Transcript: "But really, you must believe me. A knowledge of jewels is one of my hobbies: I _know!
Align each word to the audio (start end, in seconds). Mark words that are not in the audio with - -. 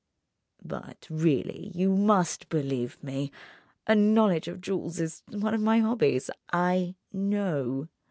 "But 0.65 1.05
really, 1.11 1.69
you 1.75 1.95
must 1.95 2.49
believe 2.49 2.97
me. 3.03 3.31
A 3.85 3.93
knowledge 3.93 4.47
of 4.47 4.59
jewels 4.59 4.99
is 4.99 5.21
one 5.29 5.53
of 5.53 5.61
my 5.61 5.77
hobbies: 5.77 6.31
I 6.51 6.95
_know! 7.13 7.87